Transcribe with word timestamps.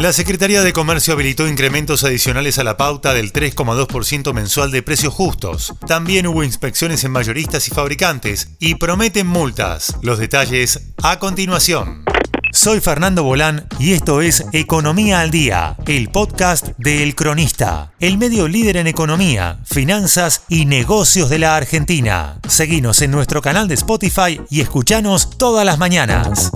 La 0.00 0.14
Secretaría 0.14 0.62
de 0.62 0.72
Comercio 0.72 1.12
habilitó 1.12 1.46
incrementos 1.46 2.04
adicionales 2.04 2.58
a 2.58 2.64
la 2.64 2.78
pauta 2.78 3.12
del 3.12 3.34
3,2% 3.34 4.32
mensual 4.32 4.70
de 4.70 4.82
precios 4.82 5.12
justos. 5.12 5.74
También 5.86 6.26
hubo 6.26 6.42
inspecciones 6.42 7.04
en 7.04 7.12
mayoristas 7.12 7.68
y 7.68 7.70
fabricantes 7.70 8.48
y 8.60 8.76
prometen 8.76 9.26
multas. 9.26 9.98
Los 10.00 10.18
detalles 10.18 10.80
a 11.02 11.18
continuación. 11.18 12.06
Soy 12.50 12.80
Fernando 12.80 13.24
Bolán 13.24 13.66
y 13.78 13.92
esto 13.92 14.22
es 14.22 14.46
Economía 14.54 15.20
al 15.20 15.30
Día, 15.30 15.76
el 15.86 16.08
podcast 16.08 16.68
de 16.78 17.02
El 17.02 17.14
Cronista, 17.14 17.92
el 18.00 18.16
medio 18.16 18.48
líder 18.48 18.78
en 18.78 18.86
economía, 18.86 19.58
finanzas 19.66 20.44
y 20.48 20.64
negocios 20.64 21.28
de 21.28 21.40
la 21.40 21.56
Argentina. 21.56 22.40
Seguinos 22.48 23.02
en 23.02 23.10
nuestro 23.10 23.42
canal 23.42 23.68
de 23.68 23.74
Spotify 23.74 24.40
y 24.48 24.62
escuchanos 24.62 25.36
todas 25.36 25.66
las 25.66 25.78
mañanas. 25.78 26.52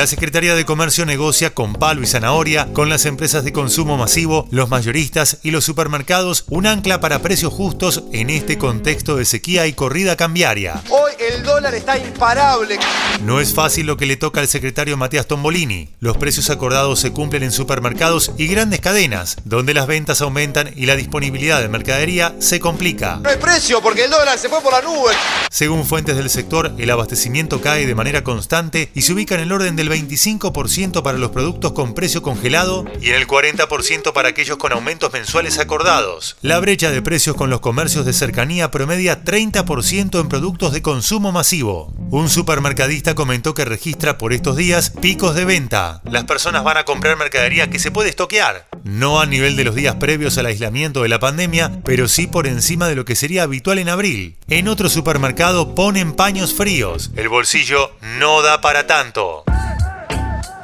La 0.00 0.06
Secretaría 0.06 0.54
de 0.54 0.64
Comercio 0.64 1.04
negocia 1.04 1.50
con 1.50 1.74
palo 1.74 2.02
y 2.02 2.06
zanahoria 2.06 2.72
con 2.72 2.88
las 2.88 3.04
empresas 3.04 3.44
de 3.44 3.52
consumo 3.52 3.98
masivo, 3.98 4.48
los 4.50 4.70
mayoristas 4.70 5.36
y 5.42 5.50
los 5.50 5.62
supermercados 5.62 6.46
un 6.48 6.66
ancla 6.66 7.02
para 7.02 7.18
precios 7.18 7.52
justos 7.52 8.04
en 8.10 8.30
este 8.30 8.56
contexto 8.56 9.16
de 9.16 9.26
sequía 9.26 9.66
y 9.66 9.74
corrida 9.74 10.16
cambiaria. 10.16 10.82
El 11.30 11.42
dólar 11.42 11.74
está 11.74 11.96
imparable. 11.98 12.78
No 13.22 13.40
es 13.40 13.54
fácil 13.54 13.86
lo 13.86 13.96
que 13.96 14.06
le 14.06 14.16
toca 14.16 14.40
al 14.40 14.48
secretario 14.48 14.96
Matías 14.96 15.26
Tombolini. 15.26 15.88
Los 16.00 16.16
precios 16.16 16.50
acordados 16.50 16.98
se 16.98 17.12
cumplen 17.12 17.42
en 17.42 17.52
supermercados 17.52 18.32
y 18.36 18.46
grandes 18.48 18.80
cadenas, 18.80 19.36
donde 19.44 19.74
las 19.74 19.86
ventas 19.86 20.22
aumentan 20.22 20.70
y 20.74 20.86
la 20.86 20.96
disponibilidad 20.96 21.60
de 21.60 21.68
mercadería 21.68 22.34
se 22.38 22.60
complica. 22.60 23.20
No 23.22 23.28
hay 23.28 23.36
precio 23.36 23.80
porque 23.80 24.04
el 24.04 24.10
dólar 24.10 24.38
se 24.38 24.48
fue 24.48 24.60
por 24.60 24.72
la 24.72 24.82
nube. 24.82 25.12
Según 25.50 25.84
fuentes 25.84 26.16
del 26.16 26.30
sector, 26.30 26.72
el 26.78 26.90
abastecimiento 26.90 27.60
cae 27.60 27.86
de 27.86 27.94
manera 27.94 28.24
constante 28.24 28.90
y 28.94 29.02
se 29.02 29.12
ubica 29.12 29.34
en 29.34 29.42
el 29.42 29.52
orden 29.52 29.76
del 29.76 29.90
25% 29.90 31.02
para 31.02 31.18
los 31.18 31.30
productos 31.30 31.72
con 31.72 31.94
precio 31.94 32.22
congelado 32.22 32.84
y 33.00 33.10
en 33.10 33.16
el 33.16 33.26
40% 33.26 34.12
para 34.12 34.30
aquellos 34.30 34.56
con 34.56 34.72
aumentos 34.72 35.12
mensuales 35.12 35.58
acordados. 35.58 36.36
La 36.42 36.58
brecha 36.58 36.90
de 36.90 37.02
precios 37.02 37.36
con 37.36 37.50
los 37.50 37.60
comercios 37.60 38.04
de 38.06 38.12
cercanía 38.12 38.70
promedia 38.70 39.24
30% 39.24 40.20
en 40.20 40.28
productos 40.28 40.72
de 40.72 40.82
consumo 40.82 41.19
masivo. 41.20 41.92
Un 42.10 42.28
supermercadista 42.30 43.14
comentó 43.14 43.54
que 43.54 43.66
registra 43.66 44.16
por 44.16 44.32
estos 44.32 44.56
días 44.56 44.90
picos 44.90 45.34
de 45.34 45.44
venta. 45.44 46.00
Las 46.04 46.24
personas 46.24 46.64
van 46.64 46.78
a 46.78 46.84
comprar 46.84 47.16
mercadería 47.18 47.68
que 47.68 47.78
se 47.78 47.90
puede 47.90 48.08
estoquear. 48.08 48.66
No 48.82 49.20
a 49.20 49.26
nivel 49.26 49.56
de 49.56 49.64
los 49.64 49.74
días 49.74 49.96
previos 49.96 50.38
al 50.38 50.46
aislamiento 50.46 51.02
de 51.02 51.10
la 51.10 51.20
pandemia, 51.20 51.80
pero 51.84 52.08
sí 52.08 52.26
por 52.26 52.46
encima 52.46 52.88
de 52.88 52.96
lo 52.96 53.04
que 53.04 53.14
sería 53.14 53.42
habitual 53.42 53.78
en 53.78 53.90
abril. 53.90 54.36
En 54.48 54.66
otro 54.66 54.88
supermercado 54.88 55.74
ponen 55.74 56.14
paños 56.14 56.54
fríos. 56.54 57.10
El 57.14 57.28
bolsillo 57.28 57.92
no 58.18 58.40
da 58.40 58.60
para 58.62 58.86
tanto. 58.86 59.44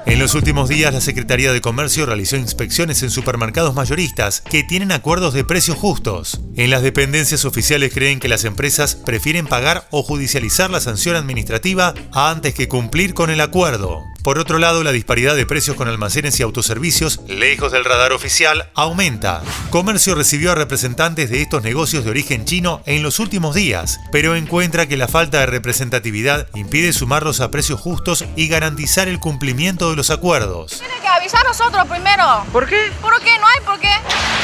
En 0.07 0.21
los 0.21 0.37
últimos 0.37 0.69
días, 0.69 0.95
la 0.95 1.01
Secretaría 1.01 1.53
de 1.53 1.61
Comercio 1.61 2.07
realizó 2.07 2.37
inspecciones 2.37 3.03
en 3.03 3.11
supermercados 3.11 3.75
mayoristas 3.75 4.41
que 4.41 4.63
tienen 4.63 4.93
acuerdos 4.93 5.35
de 5.35 5.43
precios 5.43 5.77
justos. 5.77 6.41
En 6.55 6.71
las 6.71 6.83
dependencias 6.83 7.45
oficiales 7.45 7.93
creen 7.93 8.21
que 8.21 8.29
las 8.29 8.45
empresas 8.45 8.95
prefieren 8.95 9.49
pagar 9.49 9.89
o 9.91 10.05
judicializar 10.05 10.71
la 10.71 10.81
sanción 10.81 11.17
administrativa 11.17 11.93
antes 12.13 12.55
que 12.55 12.69
cumplir 12.69 13.15
con 13.15 13.31
el 13.31 13.41
acuerdo. 13.41 14.05
Por 14.27 14.41
otro 14.41 14.59
lado, 14.59 14.83
la 14.83 14.91
disparidad 14.91 15.37
de 15.37 15.47
precios 15.47 15.77
con 15.77 15.87
almacenes 15.87 16.41
y 16.41 16.43
autoservicios, 16.43 17.21
lejos 17.29 17.71
del 17.71 17.85
radar 17.85 18.13
oficial, 18.13 18.69
aumenta. 18.75 19.41
Comercio 19.71 20.17
recibió 20.17 20.51
a 20.51 20.57
representantes 20.57 21.31
de 21.31 21.43
estos 21.43 21.63
negocios 21.63 22.03
de 22.03 22.11
origen 22.11 22.45
chino 22.45 22.83
en 22.87 23.05
los 23.05 23.21
últimos 23.21 23.55
días, 23.55 24.01
pero 24.11 24.35
encuentra 24.35 24.89
que 24.89 24.97
la 24.97 25.07
falta 25.07 25.39
de 25.39 25.47
representatividad 25.47 26.49
impide 26.57 26.93
sumarlos 26.93 27.41
a 27.41 27.53
precios 27.53 27.79
justos 27.79 28.25
y 28.35 28.49
garantizar 28.49 29.07
el 29.07 29.21
cumplimiento 29.21 29.91
de 29.91 29.95
los 29.95 30.11
acuerdos. 30.11 30.81
Tiene 30.81 31.01
que 31.01 31.07
avisar 31.07 31.45
nosotros 31.47 31.87
primero. 31.87 32.45
¿Por 32.53 32.67
qué? 32.67 32.91
¿Por 33.01 33.23
qué? 33.23 33.31
No 33.39 33.47
hay 33.47 33.65
por 33.65 33.79
qué. 33.79 33.93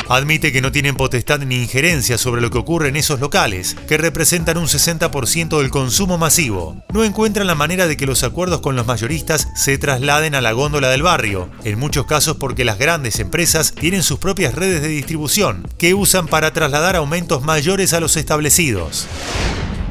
Admite 0.08 0.52
que 0.52 0.60
no 0.60 0.72
tienen 0.72 0.94
potestad 0.94 1.38
ni 1.40 1.56
injerencia 1.62 2.18
sobre 2.18 2.42
lo 2.42 2.50
que 2.50 2.58
ocurre 2.58 2.88
en 2.88 2.96
esos 2.96 3.18
locales, 3.18 3.76
que 3.88 3.96
representan 3.96 4.58
un 4.58 4.66
60% 4.66 5.58
del 5.58 5.70
consumo 5.70 6.18
masivo. 6.18 6.76
No 6.92 7.02
encuentran 7.02 7.46
la 7.46 7.54
manera 7.54 7.86
de 7.86 7.96
que 7.96 8.06
los 8.06 8.22
acuerdos 8.22 8.60
con 8.60 8.76
los 8.76 8.86
mayoristas 8.86 9.48
se 9.72 9.78
trasladen 9.78 10.34
a 10.34 10.42
la 10.42 10.52
góndola 10.52 10.90
del 10.90 11.02
barrio, 11.02 11.48
en 11.64 11.78
muchos 11.78 12.04
casos 12.04 12.36
porque 12.36 12.62
las 12.62 12.78
grandes 12.78 13.18
empresas 13.20 13.72
tienen 13.72 14.02
sus 14.02 14.18
propias 14.18 14.54
redes 14.54 14.82
de 14.82 14.88
distribución, 14.88 15.66
que 15.78 15.94
usan 15.94 16.26
para 16.26 16.52
trasladar 16.52 16.94
aumentos 16.94 17.42
mayores 17.42 17.94
a 17.94 18.00
los 18.00 18.18
establecidos. 18.18 19.06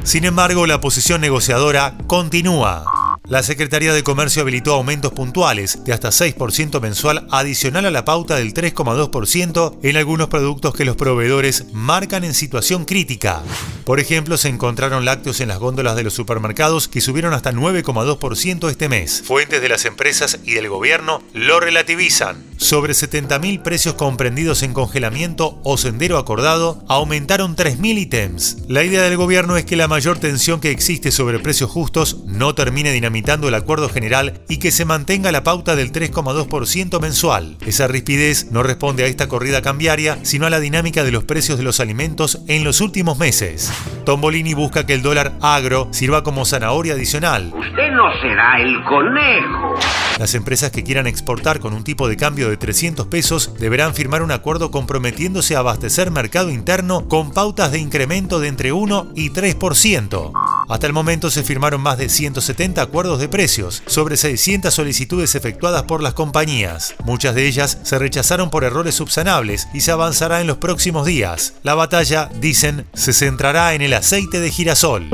Sin 0.04 0.24
embargo, 0.24 0.68
la 0.68 0.80
posición 0.80 1.20
negociadora 1.20 1.96
continúa. 2.06 2.91
La 3.28 3.44
Secretaría 3.44 3.94
de 3.94 4.02
Comercio 4.02 4.42
habilitó 4.42 4.74
aumentos 4.74 5.12
puntuales 5.12 5.84
de 5.84 5.92
hasta 5.92 6.08
6% 6.08 6.80
mensual 6.80 7.28
adicional 7.30 7.86
a 7.86 7.92
la 7.92 8.04
pauta 8.04 8.34
del 8.34 8.52
3,2% 8.52 9.78
en 9.80 9.96
algunos 9.96 10.28
productos 10.28 10.74
que 10.74 10.84
los 10.84 10.96
proveedores 10.96 11.66
marcan 11.72 12.24
en 12.24 12.34
situación 12.34 12.84
crítica. 12.84 13.42
Por 13.84 14.00
ejemplo, 14.00 14.36
se 14.36 14.48
encontraron 14.48 15.04
lácteos 15.04 15.40
en 15.40 15.48
las 15.48 15.60
góndolas 15.60 15.94
de 15.94 16.02
los 16.02 16.14
supermercados 16.14 16.88
que 16.88 17.00
subieron 17.00 17.32
hasta 17.32 17.52
9,2% 17.52 18.68
este 18.68 18.88
mes. 18.88 19.22
Fuentes 19.24 19.62
de 19.62 19.68
las 19.68 19.84
empresas 19.84 20.40
y 20.44 20.54
del 20.54 20.68
gobierno 20.68 21.22
lo 21.32 21.60
relativizan. 21.60 22.51
Sobre 22.62 22.92
70.000 22.92 23.60
precios 23.60 23.94
comprendidos 23.94 24.62
en 24.62 24.72
congelamiento 24.72 25.58
o 25.64 25.76
sendero 25.76 26.16
acordado 26.16 26.84
aumentaron 26.86 27.56
3.000 27.56 27.98
ítems. 27.98 28.58
La 28.68 28.84
idea 28.84 29.02
del 29.02 29.16
gobierno 29.16 29.56
es 29.56 29.64
que 29.64 29.74
la 29.74 29.88
mayor 29.88 30.18
tensión 30.18 30.60
que 30.60 30.70
existe 30.70 31.10
sobre 31.10 31.40
precios 31.40 31.68
justos 31.72 32.18
no 32.24 32.54
termine 32.54 32.92
dinamitando 32.92 33.48
el 33.48 33.56
acuerdo 33.56 33.88
general 33.88 34.42
y 34.48 34.58
que 34.58 34.70
se 34.70 34.84
mantenga 34.84 35.32
la 35.32 35.42
pauta 35.42 35.74
del 35.74 35.90
3,2% 35.90 37.00
mensual. 37.00 37.56
Esa 37.66 37.88
rispidez 37.88 38.52
no 38.52 38.62
responde 38.62 39.02
a 39.02 39.08
esta 39.08 39.28
corrida 39.28 39.60
cambiaria, 39.60 40.20
sino 40.22 40.46
a 40.46 40.50
la 40.50 40.60
dinámica 40.60 41.02
de 41.02 41.10
los 41.10 41.24
precios 41.24 41.58
de 41.58 41.64
los 41.64 41.80
alimentos 41.80 42.42
en 42.46 42.62
los 42.62 42.80
últimos 42.80 43.18
meses. 43.18 43.72
Tombolini 44.04 44.54
busca 44.54 44.86
que 44.86 44.94
el 44.94 45.02
dólar 45.02 45.32
agro 45.42 45.88
sirva 45.90 46.22
como 46.22 46.44
zanahoria 46.44 46.94
adicional. 46.94 47.52
Usted 47.52 47.90
no 47.90 48.04
será 48.20 48.60
el 48.60 48.84
conejo. 48.84 49.74
Las 50.22 50.36
empresas 50.36 50.70
que 50.70 50.84
quieran 50.84 51.08
exportar 51.08 51.58
con 51.58 51.72
un 51.72 51.82
tipo 51.82 52.06
de 52.06 52.16
cambio 52.16 52.48
de 52.48 52.56
300 52.56 53.08
pesos 53.08 53.54
deberán 53.58 53.92
firmar 53.92 54.22
un 54.22 54.30
acuerdo 54.30 54.70
comprometiéndose 54.70 55.56
a 55.56 55.58
abastecer 55.58 56.12
mercado 56.12 56.48
interno 56.48 57.08
con 57.08 57.32
pautas 57.32 57.72
de 57.72 57.80
incremento 57.80 58.38
de 58.38 58.46
entre 58.46 58.70
1 58.70 59.14
y 59.16 59.30
3%. 59.30 60.30
Hasta 60.68 60.86
el 60.86 60.92
momento 60.92 61.28
se 61.28 61.42
firmaron 61.42 61.80
más 61.80 61.98
de 61.98 62.08
170 62.08 62.80
acuerdos 62.80 63.18
de 63.18 63.28
precios 63.28 63.82
sobre 63.86 64.16
600 64.16 64.72
solicitudes 64.72 65.34
efectuadas 65.34 65.82
por 65.82 66.00
las 66.00 66.14
compañías. 66.14 66.94
Muchas 67.02 67.34
de 67.34 67.48
ellas 67.48 67.78
se 67.82 67.98
rechazaron 67.98 68.48
por 68.48 68.62
errores 68.62 68.94
subsanables 68.94 69.66
y 69.74 69.80
se 69.80 69.90
avanzará 69.90 70.40
en 70.40 70.46
los 70.46 70.58
próximos 70.58 71.04
días. 71.04 71.54
La 71.64 71.74
batalla, 71.74 72.30
dicen, 72.40 72.86
se 72.94 73.12
centrará 73.12 73.74
en 73.74 73.82
el 73.82 73.92
aceite 73.92 74.38
de 74.38 74.52
girasol. 74.52 75.10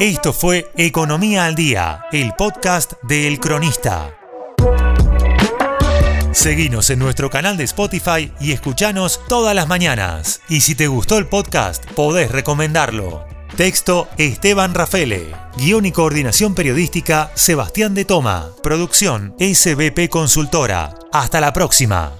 Esto 0.00 0.32
fue 0.32 0.72
Economía 0.78 1.44
al 1.44 1.54
Día, 1.54 2.06
el 2.10 2.32
podcast 2.32 2.94
de 3.02 3.28
El 3.28 3.38
Cronista. 3.38 4.16
Seguinos 6.32 6.88
en 6.88 6.98
nuestro 6.98 7.28
canal 7.28 7.58
de 7.58 7.64
Spotify 7.64 8.32
y 8.40 8.52
escuchanos 8.52 9.20
todas 9.28 9.54
las 9.54 9.68
mañanas. 9.68 10.40
Y 10.48 10.62
si 10.62 10.74
te 10.74 10.86
gustó 10.86 11.18
el 11.18 11.26
podcast, 11.26 11.84
podés 11.90 12.30
recomendarlo. 12.30 13.26
Texto 13.58 14.08
Esteban 14.16 14.72
Rafele. 14.72 15.36
Guión 15.58 15.84
y 15.84 15.92
coordinación 15.92 16.54
periodística 16.54 17.30
Sebastián 17.34 17.94
de 17.94 18.06
Toma. 18.06 18.48
Producción 18.62 19.34
SBP 19.38 20.08
Consultora. 20.08 20.94
Hasta 21.12 21.42
la 21.42 21.52
próxima. 21.52 22.14